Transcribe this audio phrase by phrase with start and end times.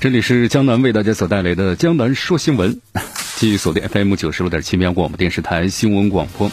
[0.00, 2.74] 这里是江南为大家所带来的《江南说新闻》，
[3.36, 6.50] 继续锁定 FM 九十六点七绵阳广播电视台新闻广播。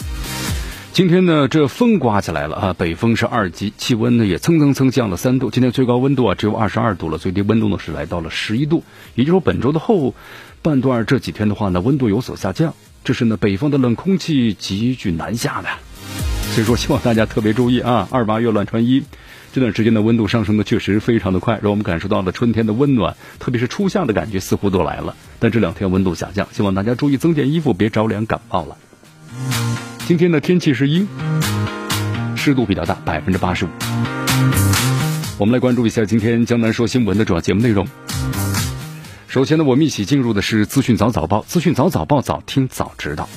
[0.92, 5.50] 今天呢，这风刮起来了啊，北风是二级，气温呢也蹭蹭蹭降了三度。
[5.50, 8.84] 今天最高温度啊只有二十二度了，最低温度呢是来到了十一度。
[9.14, 10.14] 也就是说，本周的后
[10.60, 12.74] 半段这几天的话呢，温度有所下降。
[13.02, 15.68] 这是呢，北方的冷空气急剧南下的，
[16.52, 19.04] 所以说希望大家特别注意啊，二八月乱穿衣。
[19.52, 25.16] 这段时间的温度上升的确实非常的快，让我们感受到了春天的温暖，特别是初夏的感觉似乎都来了。
[25.38, 28.76] 但这两天温度下降，希望大家注意增减衣服，别着凉感冒了。
[30.06, 31.08] 今天的天气是阴，
[32.36, 33.68] 湿度比较大，百分之八十五。
[35.38, 37.86] 我们来关注一下今天江南说新闻的主要节目内容。
[39.28, 43.28] 首先呢，我们一起进入的是资讯早早报，资讯早早报，早听早知道。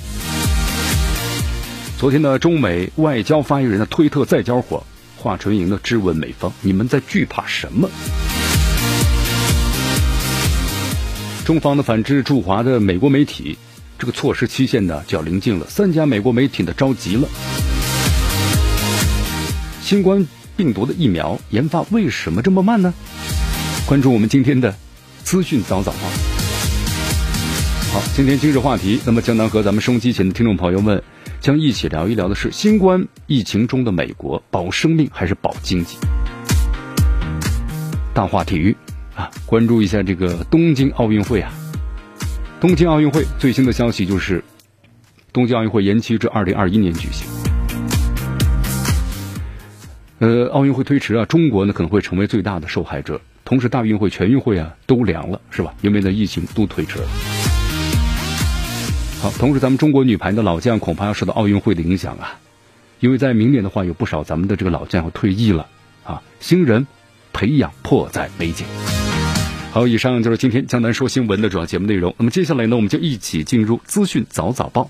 [1.98, 4.84] 昨天呢，中美外交发言人的推特再交火。
[5.22, 7.88] 华春莹的质问美方：“你们在惧怕什么？”
[11.45, 13.55] 中方的反制驻华的美国媒体，
[13.99, 15.67] 这个措施期限呢就要临近了。
[15.69, 17.30] 三家美国媒体呢着急了。
[19.83, 20.25] 新冠
[20.58, 22.92] 病毒的疫苗研发为什么这么慢呢？
[23.86, 24.75] 关注我们今天的
[25.23, 25.99] 资讯早早报。
[27.94, 31.03] 好，今天今日话题，那么江南和咱们收机前的听众朋友们。
[31.42, 35.98] 将一起聊一聊的是新冠疫情中的美国，保生命还是保经济？
[38.14, 38.78] 大话体育
[39.16, 41.52] 啊，关注一下这个东京奥运会啊。
[42.60, 44.43] 东京奥运会最新的消息就是，
[45.33, 47.27] 东京奥运会延期至二零二一年举行。
[50.20, 53.20] 呃，奥运会推迟啊，中国呢可能会成为最大的受害者。
[53.43, 55.73] 同时，大运会、全运会啊都凉了，是吧？
[55.82, 57.08] 因为呢疫情都推迟了。
[59.21, 62.39] 好，同时咱们中国女排的老将恐怕要受到奥运会的影响啊，
[62.99, 65.67] 因为在明年的话，有不少咱们的这个老将要退役了
[66.04, 66.87] 啊，新人
[67.31, 68.65] 培养迫在眉睫。
[69.71, 72.15] 好，以上就是今天江南说新闻的主要节目内容。
[72.17, 74.89] 那么接下来呢，我们就一起进入资讯早早报，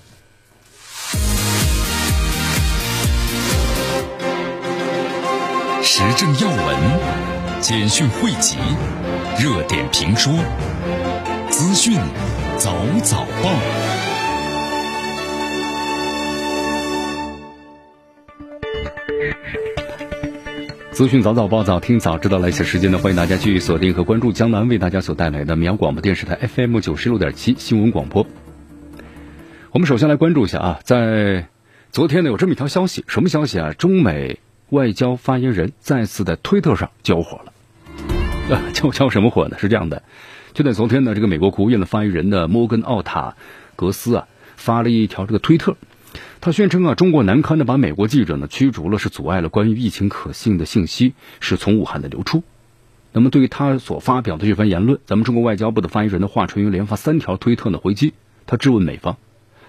[5.82, 8.56] 时政要闻、简讯汇集、
[9.38, 10.32] 热点评说、
[11.50, 11.98] 资讯
[12.56, 14.11] 早早报。
[20.92, 22.38] 资讯早早报，早听早知道。
[22.38, 28.26] 来此时间呢，欢迎大家继续锁定和关注江南为大家所带来的绵阳广播电视台 FM 九十六点七新闻广播。
[29.70, 31.48] 我们首先来关注一下啊，在
[31.92, 33.72] 昨天呢有这么一条消息，什么消息啊？
[33.72, 34.38] 中美
[34.68, 38.54] 外交发言人再次在推特上交火了。
[38.54, 39.56] 啊， 交交什么火呢？
[39.58, 40.02] 是这样的，
[40.52, 43.34] 就在昨天呢，这个美国国务院的发言人呢摩根奥塔
[43.76, 45.74] 格斯啊发了一条这个推特。
[46.44, 52.42] 他宣称啊，中国难堪的把美国记者呢驱逐了，是阻碍了关于疫情可信的信息是从武汉的流出。
[53.12, 58.12] 那么对于他所发表的这番言论，咱们中国外交部的发言人的华春莹连发三条推特呢回击，
[58.44, 59.18] 他质问美方，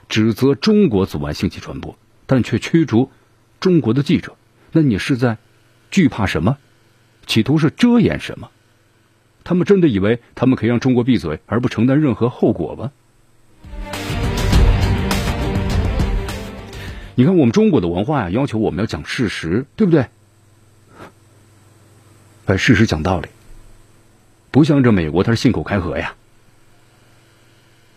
[0.09, 1.95] 指责中国阻碍信息传播，
[2.25, 3.11] 但却驱逐
[3.59, 4.35] 中国的记者，
[4.71, 5.37] 那你是在
[5.91, 6.57] 惧怕什么？
[7.27, 8.49] 企图是遮掩什么？
[9.43, 12.91] 他们真的以为他们可以让中国闭嘴而不承担任何后果吗？
[17.15, 20.07] 你看，我们中国的文化呀，要求我们要讲事实，对不对？
[22.45, 23.27] 把事实讲道理，
[24.49, 26.15] 不像这美国，他是信口开河呀。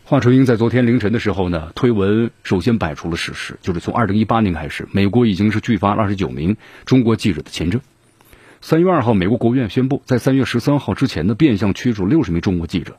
[0.04, 7.80] 华春莹在昨天凌晨的时候呢，推文首先摆出了事实，就是从二零一八年开始，美国已经是拒发了二十九名中国记者的签证。
[8.60, 12.98] 三月二号，美国国务院宣布，在三月十三号之前呢，变相驱逐六十名中国记者。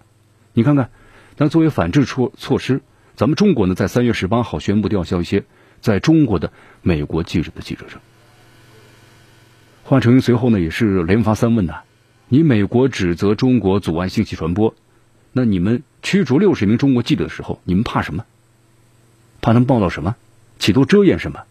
[0.53, 0.89] 你看看，
[1.37, 2.81] 那作为反制措措施，
[3.15, 5.43] 咱们中国呢，在三月十八号宣布吊销一些。
[5.81, 6.51] 在中国的
[6.81, 7.99] 美国记者的记者证，
[9.83, 11.81] 华春莹随后呢也是连发三问呐：
[12.27, 14.75] 你美国指责中国阻碍信息传播，
[15.31, 18.25] 那你们驱逐六十名中国记者的时候，你们怕什么？
[19.41, 20.15] 怕他们报道什么？
[20.59, 21.43] 企图遮掩什么？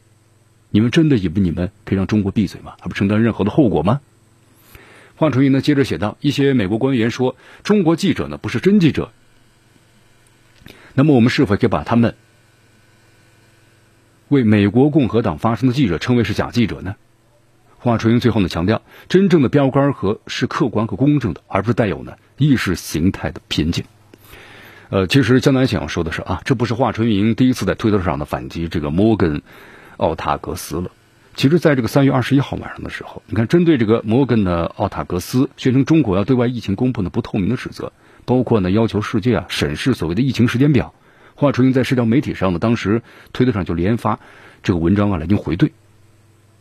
[0.71, 2.75] 你们真的以为你们可以让中国闭嘴吗？
[2.81, 4.01] 还不承担任何的后果吗？
[5.15, 9.13] 华春莹呢接着写道：一些美国官员说中国记者呢不是真记者，
[10.93, 12.17] 那么我们是否可以把他们？
[14.29, 16.97] 为美国共和党发声的记者称为是假记者呢？
[17.79, 23.85] 华春莹最后呢强调，真正的标杆和是客观和公正的，而不是带有呢意识形态的偏见。
[24.89, 29.43] 呃，其实江南想要说的是啊，这不是华春莹第一次在推特上的反击这个摩根
[29.97, 30.91] 奥塔格斯了。
[31.35, 37.93] 其实，在这个三月二十一号晚上的时候，你看，针对这个摩根的奥塔格斯宣称中国要对外疫情公布呢不透明的指责，
[38.25, 40.95] 包括呢要求世界啊审视所谓的疫情时间表，
[41.37, 43.03] 华春莹在社交媒体上呢，当时
[43.33, 44.19] 推特上就连发
[44.63, 45.71] 这个文章啊来进行回怼。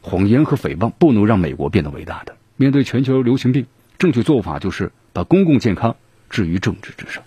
[0.02, 2.36] 谎言和诽谤不能让美国变得伟大的。
[2.58, 3.66] 面对全球流行病，
[3.98, 5.96] 正确做法就是把公共健康
[6.30, 7.24] 置于政治之上，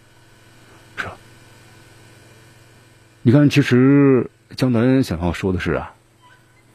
[0.97, 1.17] 是吧？
[3.23, 5.95] 你看，其实江南想要说的是啊。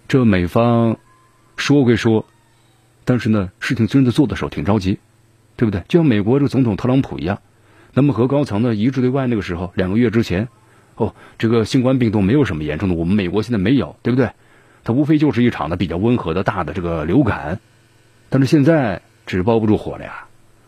[0.07, 0.97] 这美方
[1.55, 2.25] 说归说，
[3.05, 4.99] 但是呢，事情真的做的时候挺着急，
[5.55, 5.83] 对不对？
[5.87, 7.41] 就像美国这个总统特朗普一样，
[7.93, 10.49] 那么和高层呢一致对外，那个时候两个月之前，
[10.95, 14.31] 哦，这个新冠病毒没有什么严重的，我们美国现在没有，对不对？
[14.83, 17.59] 它无非就是一场的比较温和的大的这个流感，
[18.29, 20.25] 但是现在纸包不住火了呀，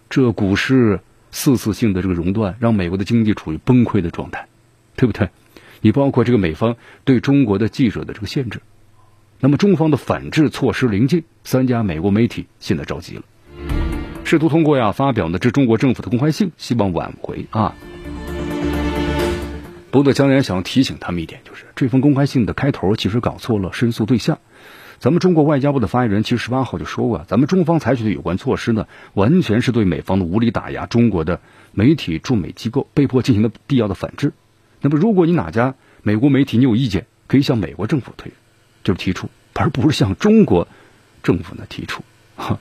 [0.09, 1.01] 这股市
[1.31, 4.47] 四次性的这个熔断，让美国的经济处于崩溃的状态，
[4.95, 5.29] 对不对？
[5.81, 8.61] 你包括这个美方对中国的记者的这个限制。
[9.41, 13.23] 那么中方的反制措施临近，三家美国媒体现在着急了，
[14.23, 17.75] 试图通过呀发表呢致中国政府的公开信，希望挽回啊。
[19.95, 24.39] 不过江南想要提醒他们一点，就是这封公开信的开头其实搞错了申诉对象。
[24.99, 31.39] 咱们中国外交部的发言人其实十八号就说过，咱们中方采取的有关措施呢，完全是对美方的无理打压中国的
[31.71, 34.33] 媒体驻美机构，被迫进行了必要的反制。
[34.81, 38.33] 那么如果你哪家美国媒体你有意见，可以向美国政府推。
[38.83, 40.67] 就是提出，而不是向中国
[41.23, 42.03] 政府呢提出。
[42.35, 42.59] 哈，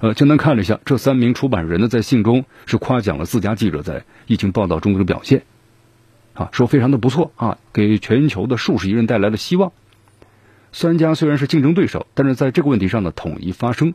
[0.00, 5.44] 呃，江南看了一下，这三名出版人呢在信中是夸奖了自家记者在疫情报道中的表现，
[6.34, 9.72] 啊，说非常的不错啊，给全球的数十亿人带来了希望。
[10.72, 13.94] 三家虽然是竞争对手，但是在这个问题上呢统一发声。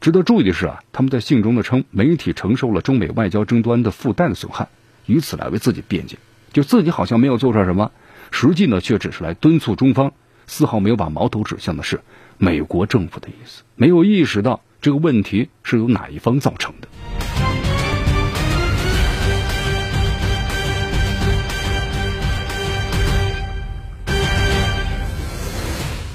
[0.00, 4.68] 值得注意的是啊，他们在信中呢称媒体承受了中美外交争端的负担的损害，
[5.06, 6.18] 以此来为自己辩解，
[6.52, 7.90] 就自己好像没有做错什么，
[8.30, 10.12] 实际呢却只是来敦促中方。
[10.46, 12.00] 丝毫没有把矛头指向的是
[12.36, 16.88] 美国政府的意思，没有意识到这个问题是由哪一方造成的。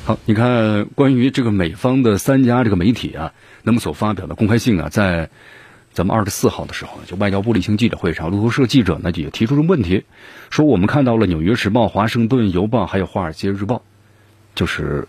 [0.05, 5.31] 好，你看关于这个美方的三家这个媒体啊，那么所发表的公开信啊，在
[5.93, 10.03] 咱们二十四号的时候呢，就外交部例行记者会上，路透社记者呢也提出了问题，
[10.51, 13.77] 说我们看到了《纽约时报》、《华盛顿邮报》还有《华尔街日报》。
[14.53, 15.07] 就是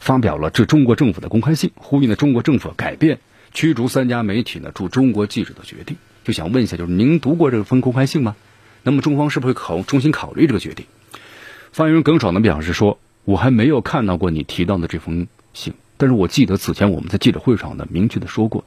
[0.00, 3.18] 发表了致中国政府的公开信，呼吁呢中国政府改变
[3.52, 5.98] 驱逐三家媒体呢驻中国记者的决定。
[6.24, 8.34] 就想问一下，就是您读过这封公开信吗？
[8.82, 10.86] 那么中方是不是考重新考虑这个决定？
[11.70, 18.64] 发言人耿爽呢表示说，我还没有看到过你提到的这封信，但是我记得此前我们在记者会上呢明确的说过，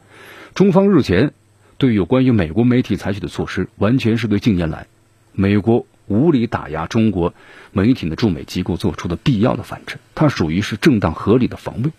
[0.53, 1.33] 中方日前
[1.79, 4.85] 对有关于美国媒体采取的措施，完全是对近年来
[5.31, 5.87] 美国。
[6.09, 7.35] 无理打压中国
[7.71, 11.91] 媒体的驻美机构做出的必要的反制，它属于是正当合理的防卫。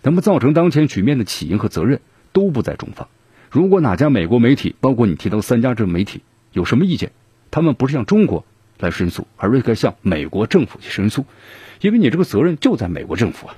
[0.00, 2.00] 那么造成当前局面的起因和责任
[2.32, 3.08] 都不在中方。
[3.50, 6.20] 如果哪家美国媒体，包括你提到三家这媒体
[6.52, 7.10] 有什么意见，
[7.50, 8.44] 他们不是向中国
[8.78, 11.24] 来申诉，而是该向美国政府去申诉，
[11.80, 13.54] 因为你这个责任就在美国政府啊。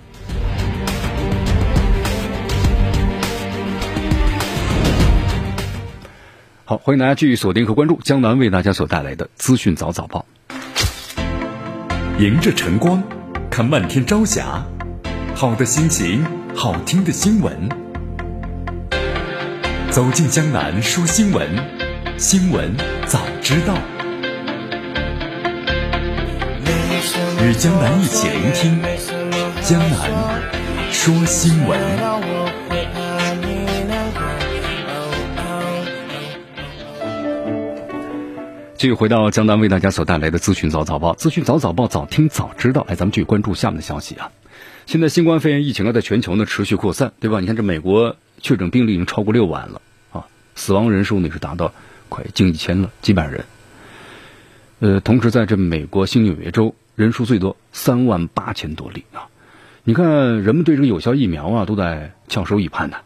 [6.65, 10.24] 好，欢迎大家继续锁定和关注江南为大家所带来的资讯早早报。
[12.19, 13.03] 迎着晨光，
[13.50, 14.65] 看漫天朝霞，
[15.34, 16.24] 好的心情，
[16.55, 17.69] 好听的新闻。
[19.91, 21.48] 走进江南说新闻，
[22.17, 23.99] 新闻早知道。
[27.43, 28.82] 与江南一起聆听
[29.63, 31.81] 江南说新闻。
[38.77, 42.85] 继续回到江南为大家所带来的资讯早早报，资讯早早报早听早知道。
[42.87, 44.31] 来，咱们继续关注下面的消息啊。
[44.85, 47.41] 现在新冠肺炎疫情啊，在全球呢持续扩散，对吧？
[47.41, 49.81] 你看这美国确诊病例已经超过六万了
[50.13, 51.73] 啊，死亡人数呢是达到
[52.11, 53.47] 快近一千了，几百人。
[54.81, 59.29] 呃，同时在这美国新纽约州人数最多，三万八千多例啊。
[59.84, 62.96] 你看人们对这个有效疫苗啊都在翘首以盼呢。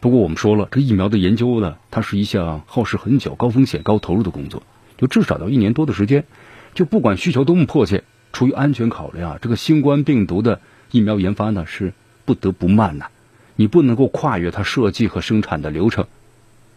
[0.00, 4.62] 不过我们说了，这疫苗的研究呢，它是一项耗时很久、高风险、高投入的工作。
[4.96, 6.24] 就至少要一年多的时间，
[6.72, 11.92] 就不管需求多么迫切，出于安全考虑啊，这个新冠病毒的疫苗研发呢是
[12.24, 13.08] 不得不慢呐。
[13.56, 16.06] 你不能够跨越它设计和生产的流程。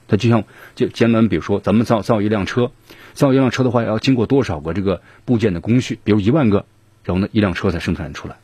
[0.05, 0.43] 它就像
[0.75, 2.71] 就简单，比如说咱们造造一辆车，
[3.13, 6.65] 造一辆车的话要经过多少个这个部件的工序，比如一万个，
[7.03, 8.35] 然后呢一辆车才生产出来。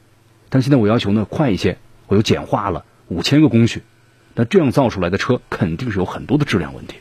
[0.49, 3.83] 但现在我要求呢快一些，我又简化了，五千个工序，
[4.35, 6.95] 那这样造出来的车肯定是有很多的质量问题。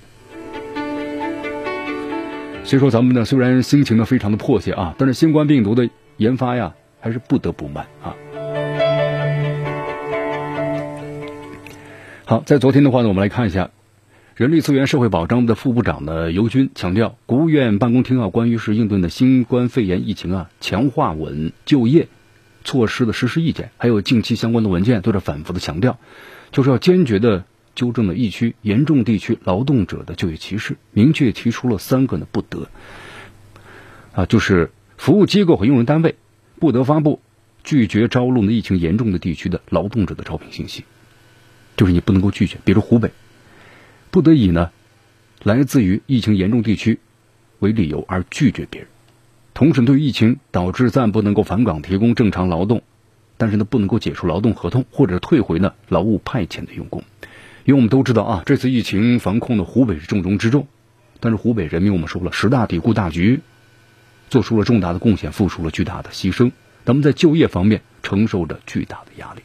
[2.64, 8.14] 所以说，咱们呢虽然心情呢非常的迫切啊，但是新冠病毒的研发呀还是不得不慢啊。
[12.26, 13.70] 好，在昨天的话呢，我们来看一下，
[14.38, 22.06] 人力资源社会保障的副部长呢尤军强调，国务院办公厅啊关于是应对的新冠肺炎疫情啊强化稳就业
[22.62, 25.98] 措施的实施意见，还有近期相关的文件都在反复的强调，
[26.52, 32.68] 就是要坚决的纠正了疫区严重地区劳动者的就业歧视，明确提出了三个呢不得
[34.12, 36.14] 啊，就是服务机构和用人单位
[36.60, 37.20] 不得发布
[37.64, 40.84] 拒绝招录呢疫情严重的地区的劳动者的招聘信息。
[41.76, 43.10] 就是你不能够拒绝，比如湖北，
[44.10, 44.70] 不得以呢
[45.42, 46.98] 来自于疫情严重地区
[47.58, 48.90] 为理由而拒绝别人。
[49.54, 52.82] 同时，对疫情导致暂不能够返岗提供正常劳动，
[53.36, 57.02] 但是呢不能够解除劳动合同或者退回呢劳务派遣的用工。
[57.64, 60.68] 因为我们都知道啊，这次疫情防控的湖北是重中之重，
[61.20, 63.40] 但是湖北人民我们说了，十大抵顾大局，
[64.30, 66.52] 做出了重大的贡献，付出了巨大的牺牲，
[66.84, 69.42] 咱们在就业方面承受着巨大的压力。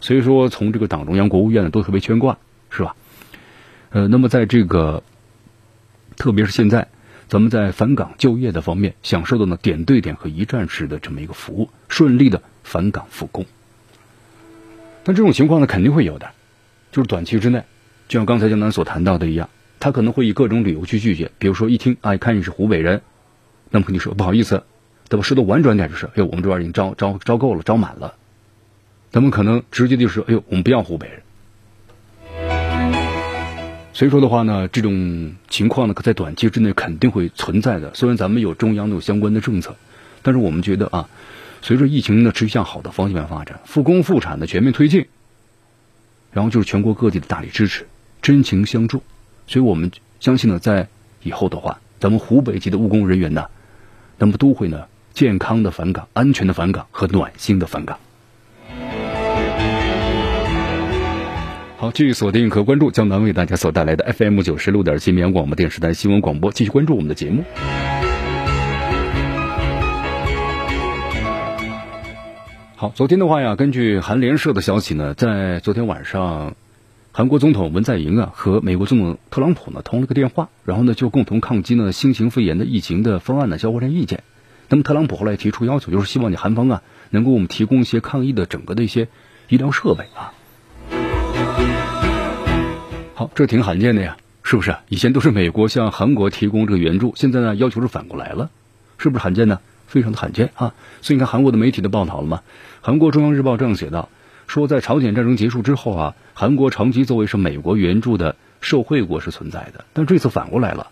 [0.00, 2.36] 所以说，从这个党中央、国务院呢都特别牵挂，
[2.68, 2.96] 是吧？
[3.94, 5.04] 呃，那么在这个，
[6.16, 6.88] 特别是现在，
[7.28, 13.46] 咱们在返岗就业的方面，享受到呢点对点和一站式的这么一个服务，顺利的返岗复工。
[15.04, 16.28] 但这种情况呢肯定会有的，
[16.90, 17.62] 就是短期之内，
[18.08, 19.48] 就像刚才江南所谈到的一样，
[19.78, 23.00] 他可能会以各种理由去拒绝，比如说一听啊，看你是湖北人，
[23.70, 24.64] 那么肯定说不好意思，
[25.08, 25.22] 对吧？
[25.22, 28.16] 说的婉转点就是，哎，我们这边已经招招招够了，招满了。
[29.12, 31.22] 咱们可能直接就是哎呦，我们不要湖北人。
[33.94, 37.94] 所以说的话呢，这种情况呢，可在短期之内肯定会存在的。
[37.94, 39.76] 虽然咱们有中央有相关的政策，
[40.20, 41.08] 但是我们觉得啊，
[41.62, 45.06] 随着疫情呢持续向好的方向发展，复工复产的全面推进，
[46.32, 47.86] 然后就是全国各地的大力支持，
[48.20, 49.00] 真情相助，
[49.46, 50.88] 所以我们相信呢，在
[51.22, 53.46] 以后的话，咱们湖北籍的务工人员呢，
[54.18, 58.00] 那么都会呢健康的返岗、安全的返岗和暖心的返岗。
[61.84, 67.44] 好，继续锁定和关注江南为大家所带来的 FM 九十六点七绵阳广播电视台新闻广播，继续关注我们的节目。
[72.74, 76.56] 好，昨天的话呀，根据韩联社的消息呢，在昨天晚上，
[77.12, 84.22] 韩国总统文在寅啊和美国总统特朗普呢通了个电话，然后呢就共同抗击呢新型肺炎的疫情的方案呢交换了意见。
[84.70, 89.08] 那么特朗普后来提出要求，就是希望你韩方啊能给我们提供一些抗疫的整个的一些
[89.50, 90.32] 医疗设备啊。
[93.16, 94.76] 好，这挺罕见的呀，是不是？
[94.88, 98.50] 以前都是美国向韩国提供这个援助，现在呢要求是反过来了，
[98.98, 99.60] 是不是罕见呢？
[99.86, 100.74] 非常的罕见啊！
[101.00, 102.42] 所以你看韩国的媒体都报道了吗，
[102.80, 104.08] 韩国中央日报这样写道：
[104.48, 110.88] 说在朝鲜战争结束之后啊，韩国长期作为是美国援助的受惠国是存在的，但这次反过来了，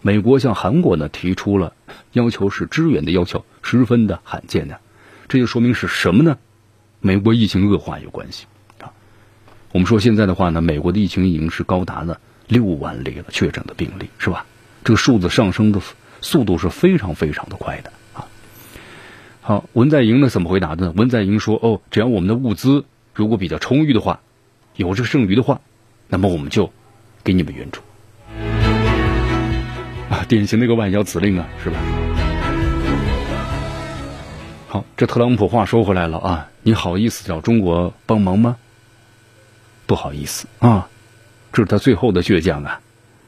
[0.00, 1.72] 美国向韩国呢提出了
[2.12, 4.78] 要求是支援的要求，十分的罕见的，
[5.26, 6.38] 这就说明是什么呢？
[7.00, 8.46] 美国疫情恶化有关系。
[9.74, 14.46] 我们说现在的话呢，美国的疫情已经是高达了六万例了确诊的病例，是吧？
[14.84, 15.80] 这个数字上升的
[16.20, 18.24] 速度是非常非常的快的啊。
[19.40, 20.92] 好，文在寅呢怎么回答的呢？
[20.94, 24.20] 文在寅说：“哦，只要我们的物资如果比较充裕的话，
[24.76, 25.60] 有这个剩余的话，
[26.06, 26.72] 那么我们就
[27.24, 27.80] 给你们援助。”
[30.08, 31.76] 啊，典型的一个外交指令啊，是吧？
[34.68, 38.56] 好，这特朗普话说回来了啊，你好意思找中国帮忙吗？
[39.86, 40.88] 不好意思啊，
[41.52, 42.80] 这是他最后的倔强啊，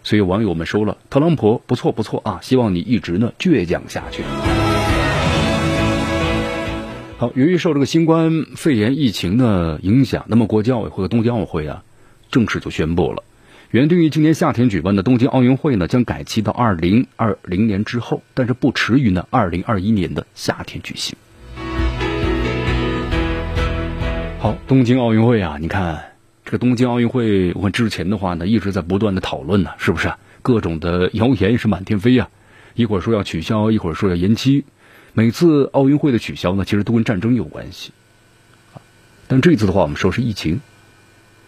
[0.02, 4.22] 所以网友们说了，特朗普不错不错啊，希望你一直呢倔强下去。
[7.18, 11.82] 好，由于受这个新冠肺炎疫情的影响，那么国际奥委会和东京奥运会啊，
[12.30, 13.22] 正式就宣布了，
[13.70, 21.16] 原定于今年夏天举办的东京奥运会呢，将改期到二零二零年之后，但是不迟于呢二零二一年的夏天举行。
[24.38, 26.15] 好，东京奥运会啊，你看。
[26.46, 30.12] 这个东京奥运会，我们之前的话呢，一直在不断的讨论呢，是不是？
[30.42, 32.28] 各种的谣言是满天飞呀，
[32.76, 34.64] 一会儿说要取消，一会儿说要延期。
[35.12, 37.90] 每次奥运会的取消呢，其实都跟战争有关系。
[39.26, 40.60] 但这次的话，我们说是疫情。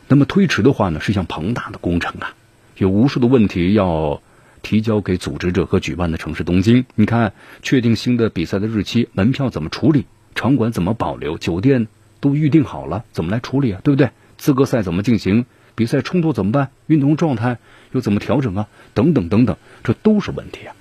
[0.09, 2.35] 那么推迟的话呢，是一项庞大的工程啊，
[2.77, 4.21] 有无数的问题要
[4.63, 6.87] 提交给组织者和举办的城市东京。
[6.97, 10.07] 你看，确定新的比赛的日期，门票怎么处理？
[10.35, 11.39] 场馆怎么保留？
[11.39, 11.87] 酒店
[12.19, 13.81] 都预定好了，怎么来处理啊？
[13.85, 14.11] 对不对？
[14.39, 15.45] 资格赛怎么进行？
[15.75, 16.71] 比赛冲突怎么办？
[16.87, 17.59] 运动状态
[17.93, 18.69] 又怎么调整啊？
[18.95, 20.75] 等等等等，这都是问题啊！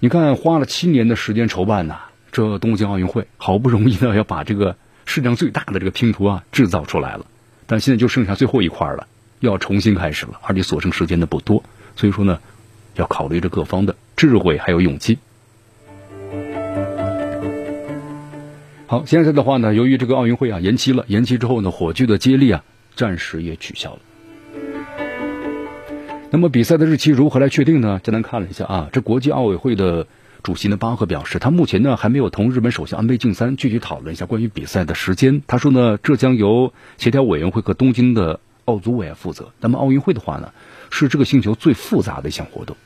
[0.00, 4.76] 你看，花了七年的时间筹办呐，这东京奥运会好不容易呢，要把这个
[5.06, 7.24] 世界上最大的这个拼图啊制造出来了，
[7.66, 9.06] 但现在就剩下最后一块了，
[9.40, 11.62] 要重新开始了，而且所剩时间的不多，
[11.96, 12.40] 所以说呢，
[12.96, 15.18] 要考虑着各方的智慧还有勇气。
[18.86, 22.62] 好，现在的话呢，由于这个奥运会啊延期了，延期之后呢，火炬的接力啊
[22.98, 24.00] 暂时也取消了。
[26.30, 28.00] 那么比赛的日期如何来确定呢？
[28.02, 30.08] 简单看了一下啊，这国际奥委会的
[30.42, 35.42] 主席呢巴赫表示，他目前呢还没有同日本首相安倍晋三具体讨论一下关于比赛的时间。
[35.46, 39.52] 他说呢，这将由协调委员会和东京的奥组委负责。
[39.60, 40.52] 那么奥运会的话呢，
[40.90, 42.76] 是这个星球最复杂的一项活动。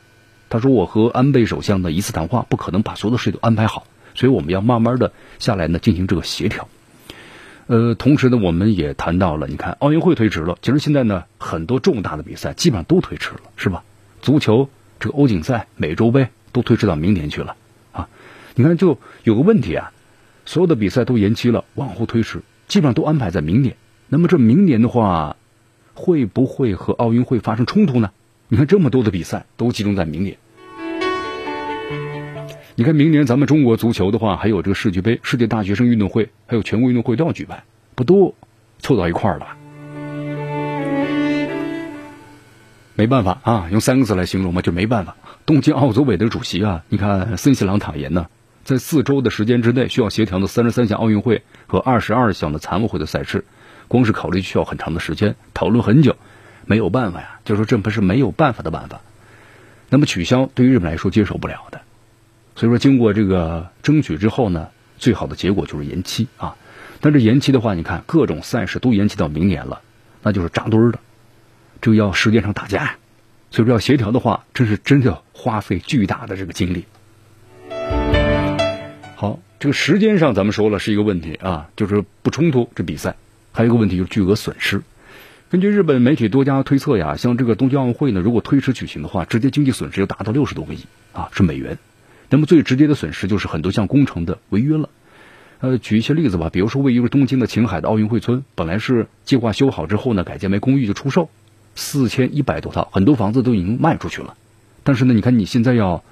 [0.49, 3.87] 他说，我和安倍首相的一次谈话不可能把所有的事都安排好。
[4.13, 6.69] 所以我们要慢慢的下来呢，进行这个协调。
[7.67, 13.83] 呃，同时呢，我们也谈到了，你看奥运会推迟了，其实现在呢，很多重大的比赛基本上都推迟了，是吧？
[14.21, 17.55] 足球这个欧锦赛、美洲杯都推迟到明年去了
[17.91, 18.09] 啊。
[18.55, 19.91] 你看，就有个问题啊，
[20.45, 23.77] 所有的比赛都延期了，往后推迟，基本上都安排在明年。
[24.09, 25.37] 那么这明年的话，
[25.93, 28.11] 会不会和奥运会发生冲突呢？
[28.49, 30.37] 你看这么多的比赛都集中在明年。
[32.75, 37.61] 你看，明年咱们中国足球的话，还有这个世俱杯、世界大学生运动会，还有全国运动会都要举办，
[37.93, 38.33] 不都
[38.79, 39.47] 凑到一块儿了？
[42.95, 45.15] 没办法啊，用三个字来形容嘛，就没办法。
[45.45, 48.25] 东京奥组委的主席啊，你看森喜朗坦言呢，
[48.63, 53.45] 在四周的时间之内需要协调的三十三项奥运会和二十二项的残奥会的赛事，
[53.87, 56.15] 光是考虑需要很长的时间，讨论很久，
[56.65, 59.01] 没有办法呀，就说这不是没有办法的办法。
[59.89, 61.81] 那么取消对于日本来说接受不了的。
[62.55, 66.55] 所以说，经过这个争取之后呢，最好的结果就是延期啊。
[67.01, 69.81] 但是延期的话，你看各种赛事都延期到明年了，
[70.21, 70.99] 那就是扎堆儿的，
[71.81, 72.95] 这个要时间上打架呀。
[73.51, 76.85] 所以说要协调的话，真是真的要花费巨大的这个精力。
[79.15, 83.15] 好，这个时间上咱们说了是一个问题啊，就是不冲突这比赛，
[83.51, 84.81] 还有一个问题就是巨额损失。
[85.49, 91.77] 根据日本媒体多家推测呀，像这个东京奥运会呢，如果推迟举行的话，直接经济损失就达到六十多个亿啊，是美元。
[92.33, 94.89] 那么最直接的损失就是很多项工程的违约了，
[95.59, 101.29] 呃，举一些例子吧，比如说位于东京的晴海的奥运会村，本来是计划修好之后呢，改建为公寓就出售，
[101.75, 104.35] 四千一百多套，很多房子都已经卖出去了。
[104.83, 106.03] 但是呢，你看你现在要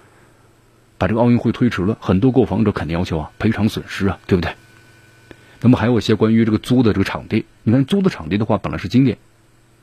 [1.00, 4.54] 把这个奥运会推迟了，很多购房者肯定要求啊赔偿损失啊，对不对？
[5.60, 9.18] 那么还有一些关于这个租的这个场地，你看租的场地的话本来是今年，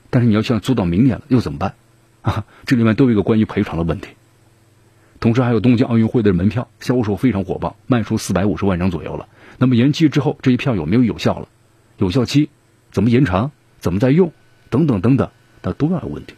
[0.09, 1.75] 但是你要像租到明年了，又怎么办
[2.23, 2.45] 啊？
[2.65, 4.11] 这里面都有一个关于赔偿的问题。
[5.21, 9.29] 同时还有东京奥运会的门票销售非常火爆，卖出四百五十万张左右了。
[9.59, 11.49] 那么延期之后，这一票有没有有效了？
[11.97, 12.51] 有效期
[12.93, 13.51] 怎么延长？
[13.81, 14.33] 怎么再用？
[14.71, 15.31] 等等等等，
[15.63, 16.35] 那都要有问题。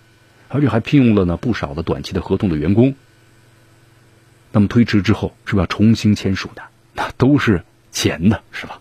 [0.48, 2.94] 而且还聘用了呢不少的短期的合同的员工。
[4.52, 6.62] 那么推迟之后，是不是要重新签署的？
[6.94, 7.62] 那都是
[7.92, 8.80] 钱的，是吧？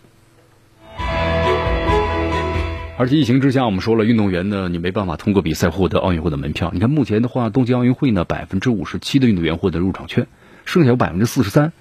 [3.00, 6.70] 而且疫情之下，我们说了，运动员呢，你没办法通过比赛获得奥运会的门票。
[6.74, 10.26] 你看目前的话，东京奥运会呢，百分之五十七的运动员获得入场券，
[10.66, 11.72] 剩下有百分之四十三，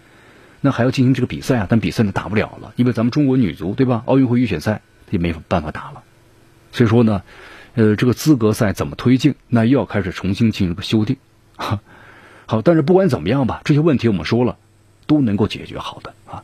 [0.62, 1.68] 那还要进行这个比赛啊。
[1.70, 4.02] 但比赛呢打不了了，因为咱们中国女足对吧？
[4.06, 4.80] 奥运会预选赛
[5.10, 6.04] 也没办法打了。
[6.72, 7.22] 所以说呢，
[7.74, 9.36] 呃，这个资格赛怎么推进？
[9.50, 11.18] 那又要开始重新进行个修订。
[12.48, 14.56] 好，但是不管怎么样吧，这些问题我们说了，
[15.06, 16.44] 都能够解决好的啊。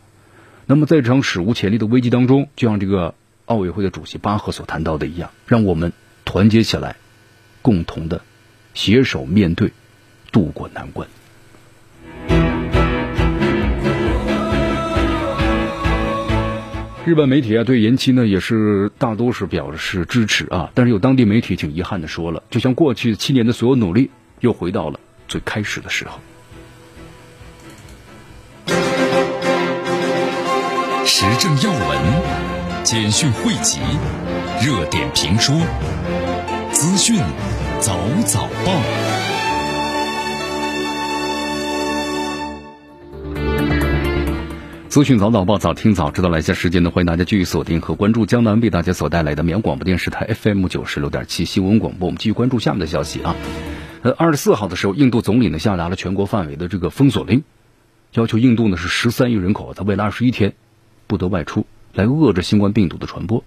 [0.65, 3.15] 那么在这场史无前例的危机当中，就像这个。
[3.45, 5.93] 奥委会的主席巴赫所谈到的一样，让我们
[6.25, 6.95] 团结起来，
[7.62, 8.21] 共同的
[8.73, 9.71] 携手面对，
[10.31, 11.08] 渡过难关。
[17.05, 26.19] 日本媒体啊，对延期呢也是大多是表示支持啊，但是有当地媒体挺遗憾的说了，就像过去七年的所有努力，又回到了最开始的时候。
[31.05, 32.54] 时政要闻。
[32.86, 33.80] 简讯汇集，
[34.63, 35.56] 热点评说，
[36.71, 37.17] 资讯
[37.80, 38.80] 早早报，
[44.88, 46.30] 资讯早早报，早听早知道。
[46.30, 52.06] 来下时间呢，欢迎大家继续锁定和关注江南为大家所带来的绵阳广播电视台 FM 九十六点七新闻广播。
[52.06, 53.36] 我们继续关注下面的消息啊。
[54.04, 57.43] 呃，二十四号的时候，印度总理呢下达了全国范围的这个封锁令，
[58.13, 60.54] 要求印度呢是十三亿人口在未来二十一天
[61.08, 61.65] 不得外出。
[61.95, 63.43] 来遏制新冠病毒的传播，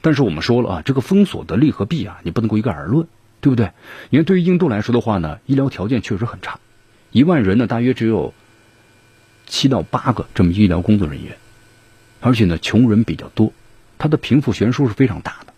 [0.00, 3.06] 但是我们说了啊，这个封锁的利和弊啊，你不能够一概而论，
[3.40, 3.72] 对不对？
[4.10, 6.60] 因为对于印度来说的话呢，医疗条件确实很差，
[7.10, 8.32] 一万人呢大约只有
[9.46, 11.36] 七到八个这么医疗工作人员，
[12.20, 13.52] 而且呢穷人比较多，
[13.98, 15.52] 他的贫富悬殊是非常大的，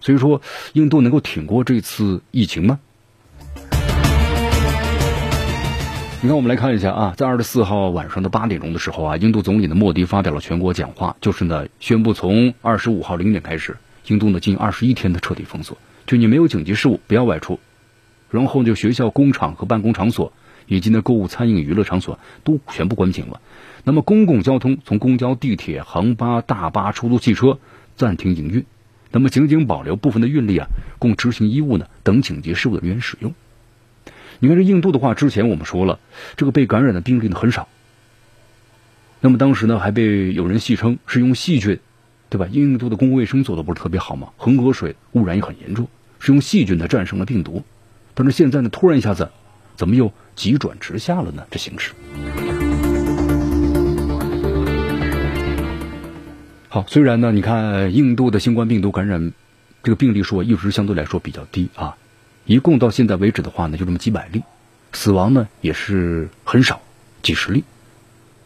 [0.00, 2.80] 所以说印度能够挺过这次疫情吗？
[6.26, 13.76] 你看，我们来看一下啊，在二十四号晚上的八点钟的时候啊，印度总理的莫迪发表了全国讲话，就是呢宣布从二十五号零点开始，
[14.08, 17.60] 印度呢近二十一天的彻底封锁，就你没有紧急事务不要外出，
[18.28, 20.32] 然后就学校、工厂和办公场所
[20.66, 23.40] 以及呢购物、餐饮、娱乐场所都全部关停了。
[23.84, 27.60] 那么公共交通从公交、地铁、航巴、大巴、出租汽车
[27.94, 28.66] 暂停营运，
[29.12, 30.66] 那么仅仅保留部分的运力啊，
[30.98, 33.32] 供执行医务呢等紧急事务的人员使用。
[34.38, 35.98] 你看这印度的话，之前我们说了，
[36.36, 37.68] 这个被感染的病例呢很少。
[39.20, 41.78] 那么当时呢，还被有人戏称是用细菌，
[42.28, 42.46] 对吧？
[42.50, 44.28] 印度的公共卫生做的不是特别好吗？
[44.36, 47.64] 恒河水污染也很严重，是用细菌呢战胜了病毒。
[48.14, 49.30] 但是现在呢，突然一下子，
[49.74, 51.46] 怎么又急转直下了呢？
[51.50, 51.92] 这形势。
[56.68, 59.32] 好，虽然呢，你看印度的新冠病毒感染
[59.82, 61.96] 这个病例数一直相对来说比较低啊，
[62.46, 64.42] 一共到现在为止的话呢，就这么几百例，
[64.92, 66.80] 死亡呢也是很少，
[67.22, 67.64] 几十例。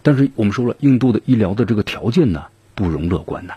[0.02, 3.54] 但是我们说了，印度的医疗的这个条件呢不容乐观呐。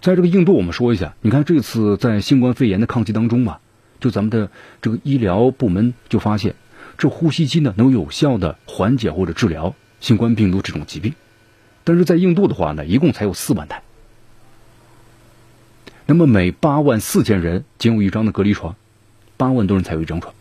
[0.00, 3.60] 在这个印度，我们说一下，你看这次在新冠肺炎的抗击当中吧，
[4.00, 6.56] 就咱们的这个医疗部门就发现，
[6.98, 11.14] 这呼吸机呢能有效的缓解或者治疗新冠病毒这种疾病。
[11.84, 13.82] 但是在印度的话呢，一共才有四万台，
[16.06, 18.74] 那么每八万四千人仅有一张的隔离床，
[19.36, 20.34] 八万多人才有一张床，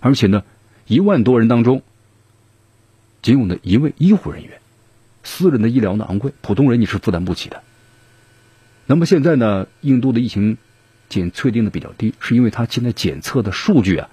[0.00, 0.44] 而且呢，
[0.86, 1.82] 一万多人当中。
[3.22, 4.60] 仅有的一位医护人员，
[5.24, 7.60] 私人的医疗呢昂贵，普通人你是负担不起的。
[8.86, 10.58] 那么现在呢，印度的疫情
[11.08, 14.08] 检测定的比较低，是因为它现在检测的数据啊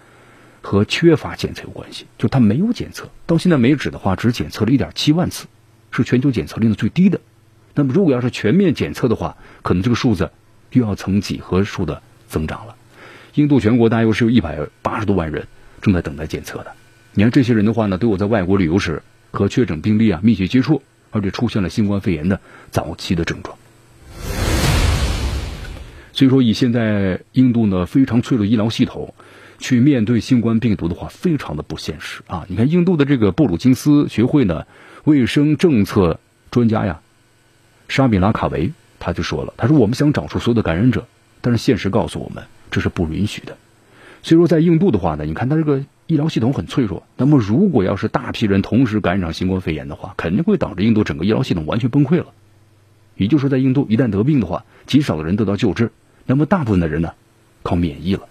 [0.63, 5.45] 和缺乏检测有关系，就它没有检测，到现在为止的话，只检测了一点七万次，
[5.91, 7.21] 是全球检测量的最低的。
[7.75, 10.31] 那么如果要是全面检测的话，可能这个数字
[10.71, 12.72] 又要呈几何数的增长了。
[13.35, 15.47] 印度全国大约是有一百八十多万人
[15.81, 16.71] 正在等待检测的。
[17.13, 23.57] 你看这些人的话呢，都有在外国旅游时和确诊病例啊密切接触，而且出现了新冠肺炎的早期的症状。
[26.11, 29.15] 所以说，以现在印度呢非常脆弱医疗系统
[29.57, 32.45] 去面对新冠病毒的话，非常的不现实啊！
[32.47, 34.67] 你看印度的这个布鲁金斯学会呢
[35.05, 36.19] 卫生政策
[36.51, 37.01] 专家呀，
[37.89, 41.07] 沙比拉卡维他就说了，他说我们想找出所有的感染者，
[41.41, 42.43] 但是现实告诉我们
[42.73, 43.55] 这是不允许的。
[44.21, 45.81] 所以说，在印度的话呢，你看他这个。
[46.05, 52.25] 医疗系统很脆弱，那么如果要是大批人同时感染新冠肺炎的话，肯定会导致印度整个医疗系统完全崩溃了。
[53.15, 55.91] 也就是说，在印度一旦得病的话，极少的人得到救治，
[56.25, 57.13] 那么大部分的人呢，
[57.63, 58.23] 靠免疫了，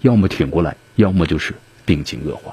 [0.00, 1.54] 要么挺过来，要么就是
[1.86, 2.52] 病情恶化。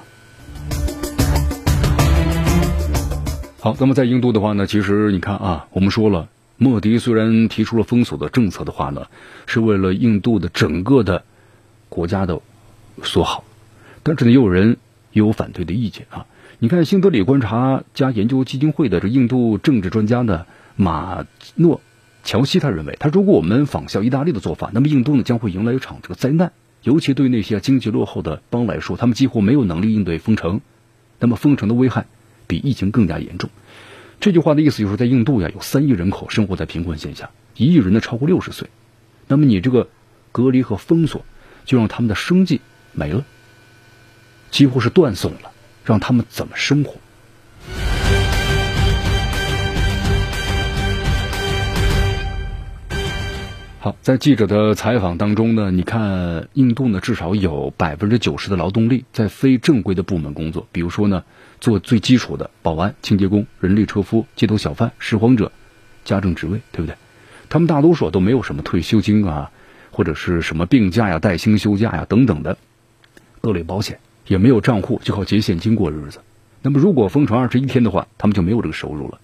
[3.60, 6.30] 好，那么在印度的话呢，其实你看啊，我们说了，
[6.62, 9.08] 莫迪虽然提出了封锁的政策的话呢，
[9.46, 11.24] 是为了印度的整个的
[11.88, 12.42] 国家的
[13.02, 13.46] 所好。
[14.04, 14.76] 但是呢，也有人
[15.14, 16.26] 有反对的意见啊！
[16.60, 20.46] 你看，新德里观察加研究基金会的这印度政治专家呢，
[20.76, 21.80] 马诺
[22.26, 26.52] 乔西他认为，他如果我们仿效意大利的做法，那么印度呢将会迎来一场这个灾难。
[26.84, 30.60] 尤其对那些经济落后的邦来说，他们几乎没有能力应对封城，
[31.20, 32.06] 那么封城的危害
[32.48, 33.50] 比疫情更加严重。
[34.20, 38.70] 这句话的意思就是，在印度呀，有三亿人口生活在贫困线下，一亿人呢超过六十岁，
[39.28, 39.88] 那么你这个
[40.32, 41.24] 隔离和封锁，
[41.64, 42.60] 就让他们的生计
[42.92, 43.24] 没了。
[44.52, 45.52] 几乎是断送了，
[45.86, 46.96] 让他们怎么生活？
[54.02, 61.24] 在记者的采访当中呢，你看印度呢，至少有百分之九十的劳动力在非正规的部门工作，比如说呢，
[61.60, 65.52] 做最基础的保安、清洁工、人力车夫、街头小贩、拾荒者、
[66.06, 66.96] 家政职位，对不对？
[67.50, 69.52] 他们大多数都没有什么退休金啊，
[69.92, 72.58] 或者是什么病假呀、带薪休假呀等等的
[73.42, 74.00] 各类保险。
[74.28, 76.20] 也没有账户，就靠结现金过日子。
[76.62, 79.20] 那么，如果封城二十一天的话，他们就没有这个收入了。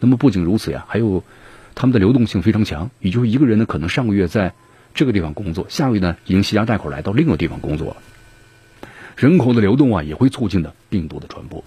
[0.00, 1.22] 那么，不仅如此呀，还有
[1.74, 4.52] 他们的流动性非常强，也就是一个人呢，可能上个月在
[4.94, 7.96] 这个地方工作，下个月呢，已经携家带口来到另一个地方工作了。
[9.16, 11.62] 人口的流动啊，也会促进的病毒的传播。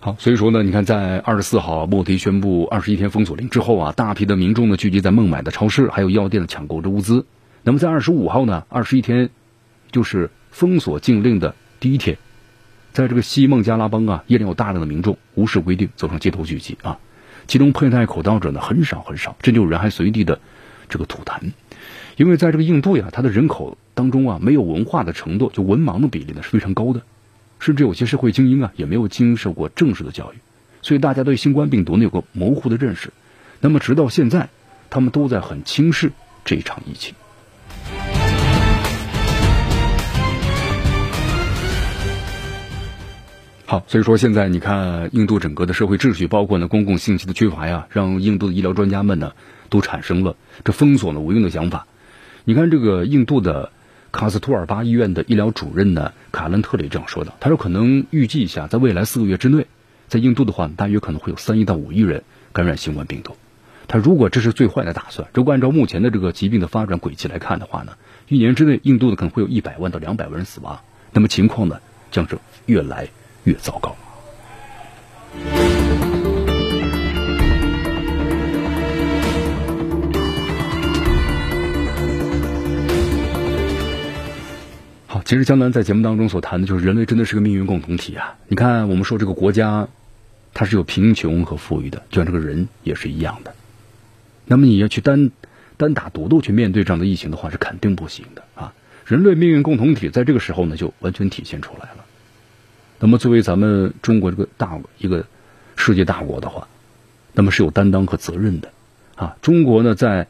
[0.00, 7.26] 好，所以说呢，你看，在二十四号，莫迪宣布二十一天封锁令之后啊，大批的民众呢聚集在孟买的超市还有药店的抢购着物资。
[7.62, 9.30] 那么在二十五号呢，二十一天
[9.90, 12.16] 就是封锁禁令的第一天，
[12.98, 16.98] 在这个西孟加拉邦啊，依然有大量的民众无视规定走上街头聚集啊，
[17.46, 20.40] 其中佩戴口罩者呢很少很少，甚至有人还随地的
[20.88, 21.52] 这个吐痰。
[22.16, 27.00] 因为在这个印度呀，它的人口当中啊，没有文化的程度，就文盲的比例呢是非常高的。
[27.60, 30.36] 甚至有些社会精英啊，也没有经受过正式的教育，
[30.82, 33.12] 所以大家对新冠病毒呢有个模糊的认识。
[33.60, 34.48] 那么直到现在，
[34.90, 36.10] 他们都在很轻视
[36.44, 37.14] 这一场疫情。
[43.70, 49.34] 好，所以说现在你看，印度整个的社会秩序，包括呢公共信息的缺乏呀，让印度的医疗专家们呢
[49.68, 51.86] 都产生了这封锁呢无用的想法。
[52.44, 53.70] 你看这个印度的
[54.10, 59.66] 卡斯图尔巴医院的医疗主任呢卡伦特里这样说的，他说可能预计一下，在未来四个月之内，
[60.06, 62.22] 在印度的话，大约可能会有三亿到五亿人
[62.54, 63.36] 感染新冠病毒。
[63.86, 67.92] 他如果这是最坏的打算，如果按照目前的这个疾病的发展轨迹来看的话呢，
[68.28, 70.80] 一年之内印度的可能会有一百万到两百万人死亡，
[71.12, 73.08] 那么情况呢将是越来。
[73.44, 73.96] 越糟糕。
[85.06, 88.36] 好，其实江南在节目当中所谈的就是人类真的是个命运共同体啊！
[88.48, 89.88] 你看，我们说这个国家，
[90.52, 93.54] 它是有贫穷和富裕的，就像这个人也是一样的。
[94.44, 95.30] 那么你要去单
[95.78, 98.74] 单打独斗去面对这样的疫情的话，是肯定不行的啊！
[99.06, 101.97] 人类命运共同体在这个时候呢，就完全体现出来了。
[103.00, 105.24] 那么，作为咱们中国这个大一个
[105.76, 106.66] 世界大国的话，
[107.32, 108.72] 那么是有担当和责任的
[109.14, 109.36] 啊。
[109.40, 110.26] 中国呢，在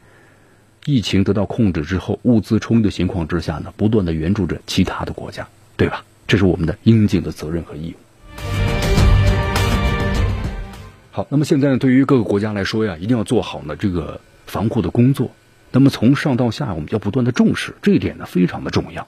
[0.85, 6.05] 疫情得到控制之后，物资充裕的情况之下呢，不断的援助着其他的国家，对吧？
[6.27, 7.95] 这是我们的应尽的责任和义务。
[11.11, 15.31] 好，那么现在呢，对于各个国家来说呀，一定要做好呢这个防护的工作。
[15.71, 19.07] 那么从上到下，我们要不断的重视这一点呢，非常的重要。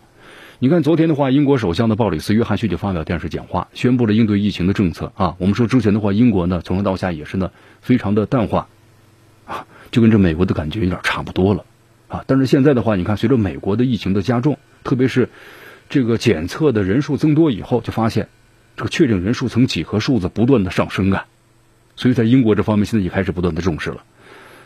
[0.64, 5.36] 你看，昨天的话，英国首相的鲍里斯·约翰逊就发表电视讲话，宣布了应对疫情的政策啊。
[5.40, 7.50] 我们说之前的话，英国呢从上到下也是呢
[7.82, 8.68] 非常的淡化，
[9.48, 11.66] 啊，就跟这美国的感觉有点差不多了，
[12.10, 12.24] 啊。
[12.28, 15.30] 但是现在的话，你看，随着美国的疫情的加重，特别是
[15.90, 18.30] 这个检测的人数增多以后，就发现
[18.78, 21.26] 这个确诊人数呈几何数字不断的上升啊。
[21.96, 24.04] 所以在英国这方面，现在也开始不断的重视了。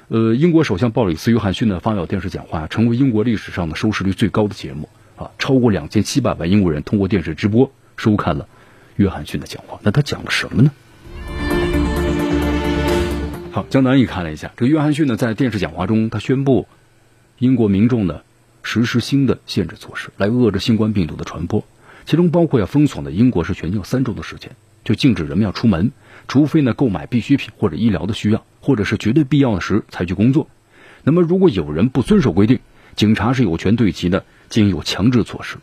[0.09, 4.89] 呃，英国首相鲍里斯·约翰逊呢发表电视讲话，成为英国历史上的收视率最高的节目。
[5.15, 8.47] 啊，超过两千七百万英国人通过电视直播收看了
[8.95, 9.79] 约翰逊的讲话。
[9.83, 10.71] 那他讲了什么呢？
[13.51, 16.67] 好，江南也看了一下，这个约翰逊呢，在电视讲话中，他宣布
[17.39, 18.21] 英国民众呢
[18.63, 21.63] 实施新的限制措施，来遏制新冠病毒的传播。
[22.05, 24.51] 其中包括要封锁呢，英国是全境三周的时间，
[24.83, 25.93] 就禁止人们要出门，
[26.27, 30.49] 除非呢购买必需品或者医疗的需要，或者是绝对必要的时才去工作。
[31.03, 32.59] 那么如果有人不遵守规定，
[32.95, 34.25] 警察是有权对其的。
[34.49, 35.57] 仅有强制措施，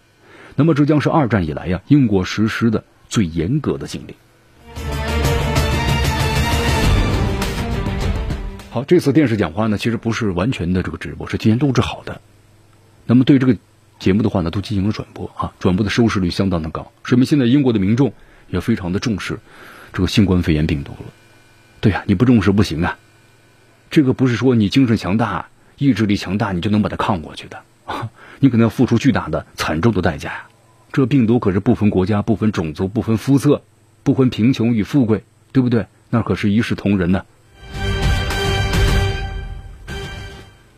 [0.56, 4.14] 那么这将是二战以来呀英国实施的最严格的禁令。
[8.70, 12.20] 好，这次电视讲话呢，其实不是完全的这个直播，是提前录制好的。
[13.04, 13.56] 那么对这个
[13.98, 18.14] 节目的话呢，都进行了转播啊，转播的收视率相当的高，说明现在英国的民众
[18.48, 19.38] 也非常的重视
[19.92, 21.12] 这个新冠肺炎病毒了。
[21.82, 22.96] 对呀，你不重视不行啊，
[23.90, 28.08] 这个不是说你精神强大、意志力强大，你就能把它抗过去的啊。
[28.42, 30.48] 你可能要付出巨大的、惨重的代价呀！
[30.92, 33.62] 这病毒可是不分国家、不分种族、不分肤色、
[34.02, 35.86] 不分贫穷与富贵，对不对？
[36.10, 37.24] 那可是一视同仁呢。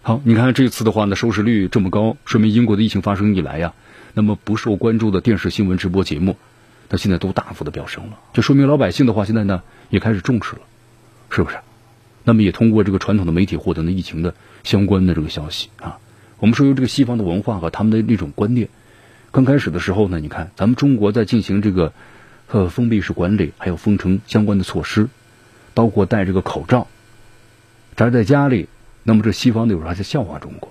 [0.02, 3.72] 好，你看这次的话呢，收视率这么高，说明英国的疫情发生以来呀，
[4.12, 6.36] 那么不受关注的电视新闻直播节目，
[6.90, 10.60] 它现在都大幅的飙升了，就说明老百姓的话现在呢也开始重视了，
[11.30, 11.56] 是不是？
[12.24, 15.96] 那么也通过这个传统的媒体获得了疫情的相关的这个消息啊。
[16.44, 18.68] 我们说，由这个西方的文化和他们的那种观念，
[19.30, 21.94] 刚开始的时候呢，你看咱们中国在进行这个
[22.48, 25.08] 呃封闭式管理，还有封城相关的措施，
[25.72, 26.86] 包括戴这个口罩，
[27.96, 28.68] 宅在家里，
[29.04, 30.70] 那么这西方的有时候还在笑话中国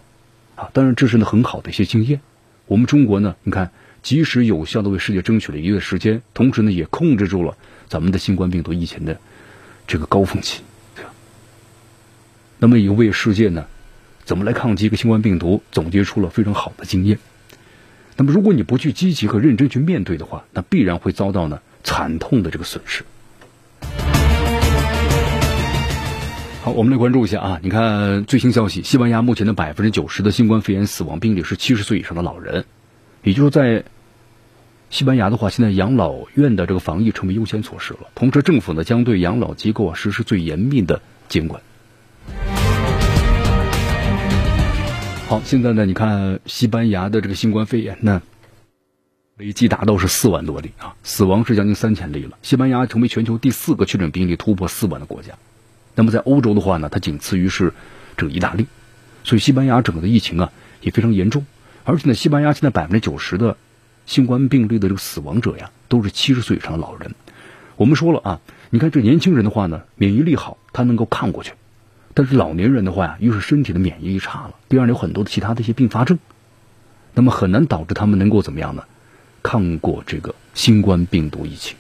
[0.56, 0.70] 啊。
[0.74, 2.22] 当然，这是呢很好的一些经验。
[2.68, 3.72] 我们中国呢，你看
[4.04, 7.58] 及时有效的为世界争取了一个月时间，同时呢也控制住了
[7.90, 9.20] 咱们的新冠病毒疫情的
[9.88, 10.62] 这个高峰期，
[12.60, 13.66] 那么也为世界呢。
[14.26, 15.62] 怎么来抗击一个新冠病毒？
[15.72, 17.20] 总结出了非常好的经验。
[18.16, 23.04] 那么，如果你不去积极和认真去面对的话，那必然会遭到呢惨痛的这个损失。
[26.62, 27.60] 好，我们来关注一下啊！
[27.62, 32.64] 你看最新消息，西班牙目前的百分之九十的新冠肺炎死亡病例是七十岁以上的老人，
[33.24, 33.84] 也就是在
[34.90, 38.08] 西班牙的话，现在养老院的这个防疫成为优先措施了。
[38.16, 41.62] 同时，政府呢将对养老机构啊实施最严密的监管。
[45.34, 48.22] 好，现在呢，你看西班牙的这个新冠肺炎呢，
[49.36, 52.38] 累计达到是四万多例啊，死亡是将近三千例了。
[52.44, 55.34] 西班牙成为全球第四个确诊病例突破四万的国家。
[55.96, 57.74] 那么在欧洲的话呢，它仅次于是
[58.16, 58.68] 这个意大利，
[59.24, 61.44] 所以西班牙整个的疫情啊也非常严重。
[61.84, 63.58] 而且呢，西班牙现在百分之九十的
[64.06, 67.16] 新冠病例的这个死亡者呀，都是七十岁以上的老人。
[67.76, 71.54] 我们说了啊，你看这年轻人的话呢，免疫力好，他能够抗过去。
[72.14, 76.20] 但是老年人的话呀又是身体的免疫力差了第二有很多的其他的一些并发症。
[77.16, 78.84] 那么很难导致他们能够怎么样呢？
[79.44, 81.76] 抗过这个新冠病毒疫情。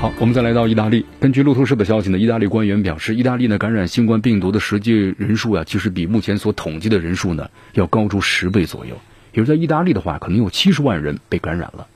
[0.00, 8.96] 好我们再来到意大利根据路透社的消息呢意大利官员表示意大利呢感染新冠病毒的实际人数啊其实比目前所统计的人数呢要高出十倍左右
[9.30, 11.86] 比如在意大利的话可能有七十万人被感染了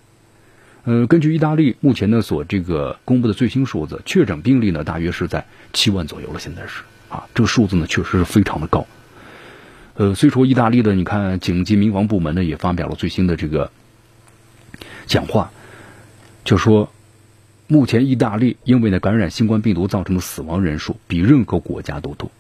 [0.87, 6.39] 呃，根据意大利目前呢所这个公布的最新数字，确诊病例呢大约是在七万左右了。
[6.39, 8.87] 现在是啊，这个数字呢确实是非常的高。
[9.95, 13.71] 呃，所以说意大利的你看，紧急民防部门呢也发表了最新的这个
[15.07, 15.51] 讲话，
[16.45, 16.91] 就说。
[17.69, 22.31] 目前，意大利因为呢感染新冠病毒造成的死亡人数比任何国家都多。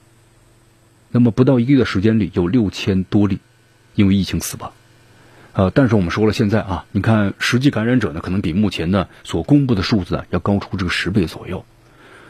[1.10, 3.40] 那么不到一个月时间里，有六千多例
[3.96, 4.72] 因为疫情死亡。
[5.56, 11.64] 呃，但是我们说了，现在啊，你看实际感染者呢，可能比目前呢所公布的数字啊要高出这个十倍左右。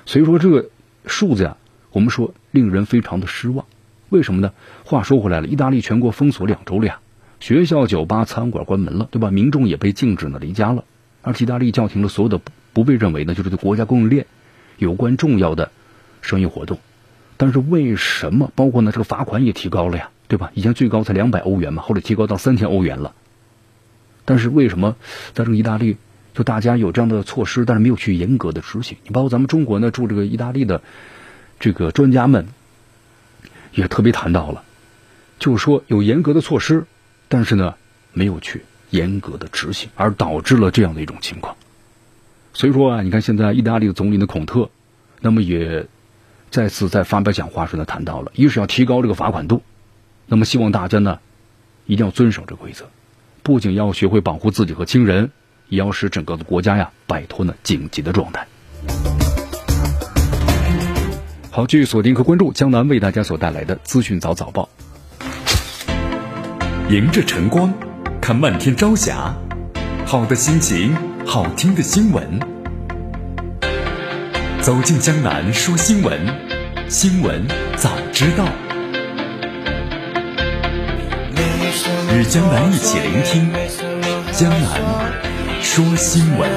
[0.04, 0.70] 所以说这个
[1.06, 1.56] 数字啊，
[1.90, 3.66] 我们说令人非常的失望。
[4.10, 4.52] 为什么呢？
[4.84, 7.00] 话说回来了，意大利全国封锁两周了呀，
[7.40, 9.32] 学校、酒吧、餐馆关门了，对吧？
[9.32, 10.84] 民众也被禁止呢离家了，
[11.22, 12.40] 而意大利叫停了所有的。
[12.72, 14.26] 不被认为呢，就是对国家供应链
[14.78, 15.72] 有关重要的
[16.20, 16.78] 生意活动。
[17.36, 18.52] 但是为什么？
[18.54, 20.50] 包括呢，这个罚款也提高了呀，对吧？
[20.54, 23.14] 以前最高才两百欧元嘛，后来提高到三千欧元了。
[24.24, 24.96] 但是为什么
[25.34, 25.96] 在这个意大利，
[26.34, 28.98] 就大家有这样的措施，但是没有去严格的执行？
[29.04, 30.82] 你包括咱们中国呢，驻这个意大利的
[31.60, 32.48] 这个专家们
[33.72, 34.64] 也特别谈到了，
[35.38, 36.86] 就是说有严格的措施，
[37.28, 37.74] 但是呢，
[38.12, 41.56] 没有去严格的执行，而导致了这样的一种情况。
[42.52, 44.70] 所以说啊，你看现在意大利的总理的孔特，
[45.20, 45.86] 那么也
[46.50, 49.62] 再次在发表讲话时呢谈到了，一是要提高这个罚款度，
[50.26, 51.18] 那么希望大家呢
[51.86, 52.86] 一定要遵守这规则，
[53.42, 55.30] 不仅要学会保护自己和亲人，
[55.68, 58.46] 也要使整个的国家呀摆脱呢紧急的状态。
[61.50, 64.68] 好，继续锁定和关注江南为大家所带来的资讯早早报，
[66.90, 67.72] 迎着晨光，
[68.20, 69.34] 看漫天朝霞，
[70.04, 70.94] 好的心情。
[71.28, 72.38] 好听的新闻，
[74.60, 76.16] 走进江南说新闻，
[76.88, 77.44] 新闻
[77.76, 78.46] 早知道，
[81.76, 83.52] 与江南一起聆听
[84.32, 84.80] 江南
[85.60, 86.50] 说新闻。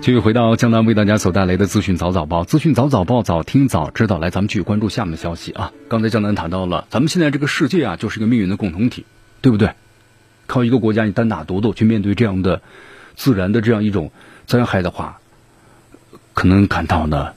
[0.00, 4.18] 继续回到江南为大家所带来的资讯早早报，资讯早早报，早听早知道。
[4.18, 5.72] 来，咱们继续关注下面的消息啊。
[5.88, 9.04] 刚才江南谈到了，咱们现在这个世界啊，就是一个命运的共同体，
[9.42, 9.72] 对不对？
[10.46, 12.62] 靠一个国家你单打独斗去面对这样的
[13.16, 14.12] 自然的这样一种
[14.46, 15.18] 灾害的话，
[16.32, 17.32] 可能感到呢，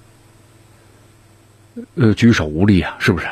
[1.95, 3.27] 呃，举手无力啊，是不是？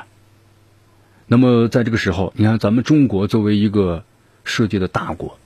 [1.28, 4.04] 那么在这个时候，你看咱们中国作为一个
[4.44, 5.38] 世界的大国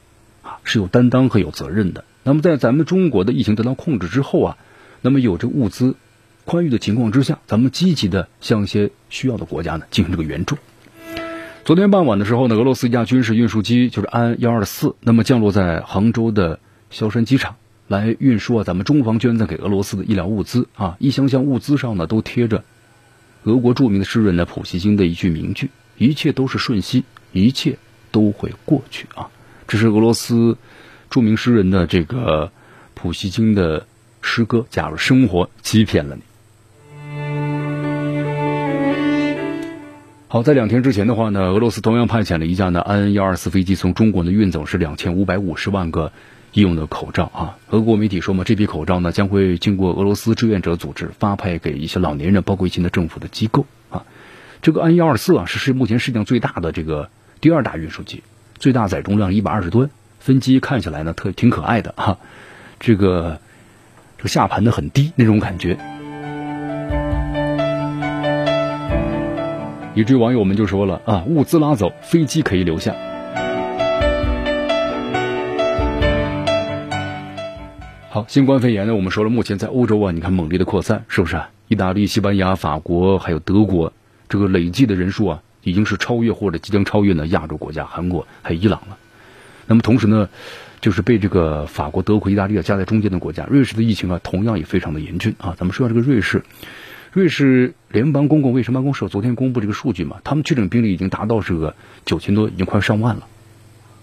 [0.43, 2.03] 啊，是有担当和有责任的。
[2.23, 4.57] 那么，在咱们中国的疫情得到控制之后啊，
[5.01, 5.95] 那么有这物资
[6.45, 10.57] 宽裕的情况之下，咱们积极的向一些需要的国家呢进行这个援助。
[11.65, 16.59] 昨天傍晚的时候呢，俄罗斯一架军事运输机就是安幺二四，那么降落在杭州的
[16.91, 17.55] 萧山机场，
[17.87, 22.63] 来运输啊咱们中方捐赠给俄罗斯的医疗物资啊，一箱箱物资上呢都贴着
[23.43, 27.77] 俄国著名的诗人呢普希金的一句名句：“一切都是瞬息，一切
[28.11, 29.29] 都会过去啊。”
[29.67, 30.57] 这是俄罗斯。
[31.09, 32.53] 著名诗人的这个
[32.93, 33.85] 普希金的
[34.21, 36.21] 诗歌，假如生活欺骗了你。
[40.29, 46.13] 好，在两天之前的话呢，俄罗斯同样派遣了一架呢安幺二四飞机从中国呢运走是两千五百五十万个
[46.53, 47.57] 医用的口罩啊。
[47.69, 54.03] 俄国媒体说嘛，这批口罩呢将会经过俄罗斯志愿者组织发派给一些老年人，包括一些的政府的机构啊。
[54.61, 57.09] 这个安幺二四啊是是目前世界上最大的这个
[57.39, 58.23] 第二大运输机，
[58.59, 59.89] 最大载重量一百二十吨。
[60.19, 62.19] 分机看起来呢，特挺可爱的哈，
[62.79, 63.39] 这个
[64.17, 65.79] 这个下盘的很低那种感觉，
[69.95, 72.93] 以至于网友们就说了啊，物资拉走，飞机可以留下。
[78.13, 81.49] 好，新冠肺炎呢，我们说了，目前在欧洲啊，你看猛烈的扩散，是不是啊？
[81.69, 83.93] 意大利、西班牙、法国还有德国，
[84.27, 88.97] 这个累计的人数啊，已经是超越或者即将超越呢亚洲国家韩国还有伊朗了。
[89.65, 90.27] 那么同时呢，
[90.81, 95.55] 就是被这个法国、德国、意大利啊夹在中间的国家，瑞士的疫情啊同样也非常的严峻啊。
[95.57, 96.43] 咱们说下这个瑞士，
[97.13, 103.25] 瑞士联邦公共卫生办公室昨天公布这个数据嘛，他们确诊病例已经达到这个九千多，已经快上万了，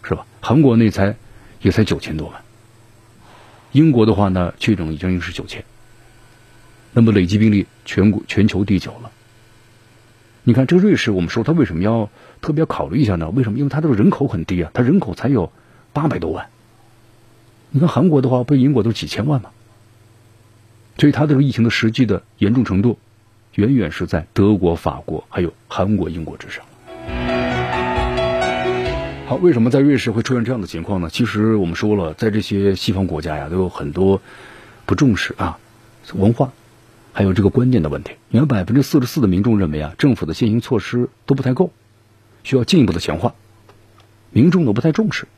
[0.02, 0.24] 是吧？
[0.40, 1.14] 韩国那才
[1.60, 2.40] 也才九千多万，
[3.72, 5.64] 英国的话呢，确诊已经是九千，
[6.92, 9.10] 那么累计病例全国全球第九了。
[10.44, 12.08] 你看这个瑞士，我们说它为什么要
[12.40, 13.28] 特别考虑一下呢？
[13.28, 13.58] 为什么？
[13.58, 15.52] 因为它这个人口很低啊，它人口才有
[15.92, 16.48] 八百多万。
[17.70, 19.50] 你看韩国的话，不英国都几千万嘛，
[20.96, 22.98] 所以它这个疫情的实际的严重程度，
[23.56, 26.64] 远远是在德国、法国还有韩国、英国之上。
[29.28, 31.10] 好，为什么在瑞士会出现这样的情况呢？
[31.10, 34.22] 其实我们说了，在这些西方国家呀，都有很多
[34.86, 35.58] 不重视啊
[36.14, 36.50] 文化，
[37.12, 38.12] 还有这个观念的问题。
[38.30, 41.70] 你看，百分之四十四的民众认为啊，政府的现行措施都不太够，
[42.42, 43.34] 需要进一步的强化。
[44.30, 45.28] 民众都不太重视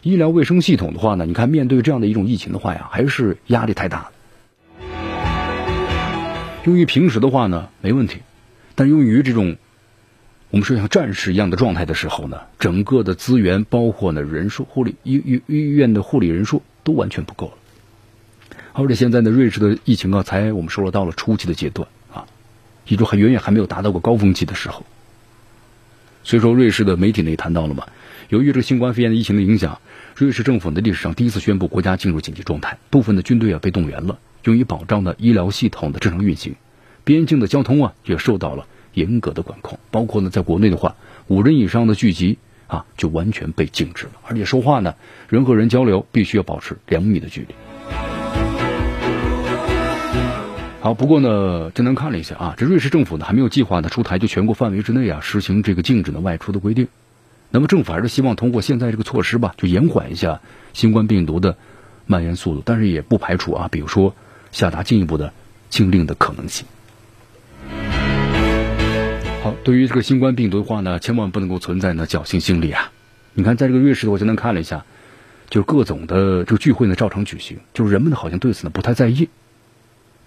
[0.00, 4.10] 医疗卫生系统的话呢，你看面对这样的一种疫情的话呀，还是压力太大了。
[6.64, 8.20] 用于平时的话呢，没问题，
[8.74, 9.58] 但用于这种。
[10.54, 17.54] 我们说像战士一样的状态的时候呢，整个的资源包括呢人数，护理医医医院的护理人数都完全不够了。
[18.72, 22.26] 而且现在呢，瑞士的疫情啊，才我们说了到了初期的阶段啊，
[22.86, 24.86] 也就还远远还没有达到过高峰期的时候。
[26.22, 27.88] 所以说，瑞士的媒体呢也谈到了嘛，
[28.28, 29.80] 由于这个新冠肺炎的疫情的影响，
[30.14, 36.54] 瑞士政府的历史上第一次宣布国家进入紧急状态，部分的军队啊被动员了，用于保障的医疗系统的正常运行，
[37.02, 38.68] 边境的交通啊也受到了。
[38.94, 44.12] 严格的管控，包括呢，在国内的话，五人以上的聚集啊，就完全被禁止了。
[44.26, 44.94] 而且说话呢，
[45.28, 47.48] 人和人交流必须要保持两米的距离。
[50.80, 56.88] 好，不过呢，简单看了一下啊，这瑞士政府呢还没有计划呢出台就全国范围之内啊实行这个禁止的外出的规定。
[57.50, 60.40] 那么政府还是希望通过现在这个措施吧，就延缓一下
[60.72, 61.56] 新冠病毒的
[62.06, 64.14] 蔓延速度，但是也不排除啊，比如说
[64.52, 65.32] 下达进一步的
[65.70, 66.66] 禁令的可能性。
[69.44, 72.90] 好，对于这个新冠病毒的话呢，千万不能够存在呢侥幸心理啊！
[73.34, 74.82] 你看，在这个瑞士，我简单看了一下，
[75.50, 79.28] 就是各种的这个聚会呢照常举行，就是人们呢好像对此呢不太在意，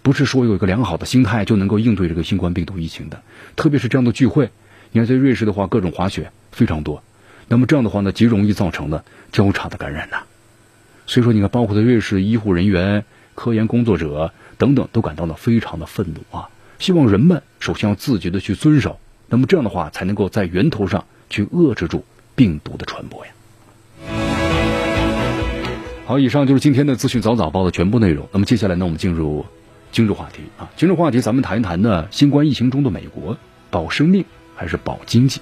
[0.03, 3.24] 不是说有一个良好的心态就能够应对这个新冠病毒疫情的。
[3.55, 4.51] 特别是这样的聚会，
[4.91, 7.01] 你看在瑞士的话，各种滑雪非常多，
[7.47, 10.18] 那么这样的话呢，极容易造成呢交叉的感染呐。
[11.07, 13.03] 所以说，你看，包括在瑞士医护人员、
[13.34, 16.49] 科研工作者等等，都感到了非常的愤怒啊！
[16.78, 18.99] 希望人们首先要自觉的去遵守。
[19.30, 22.06] 那么这样的话，才能够在源头上去遏制住
[22.36, 23.32] 病毒的传播呀。
[26.06, 28.30] 好，以上就是今天的资讯早早报的全部内容。
[28.32, 29.46] 那么接下来呢，我们进入
[29.92, 30.70] 今日话题啊。
[30.78, 33.38] 今日话题，咱们谈一谈呢，新冠疫情中的美国，
[33.70, 34.24] 保生命
[34.56, 35.42] 还是保经济？